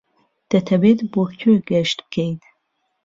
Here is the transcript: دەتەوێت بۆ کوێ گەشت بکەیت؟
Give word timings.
دەتەوێت 0.51 0.99
بۆ 1.11 1.23
کوێ 1.39 1.55
گەشت 1.69 1.97
بکەیت؟ 2.05 2.41